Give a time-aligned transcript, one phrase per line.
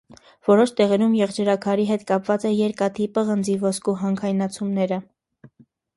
[0.51, 5.03] Որոշ տեղերում եղջրաքարի հետ կապված են երկաթի, պղնձի, ոսկու հանքայնացումները։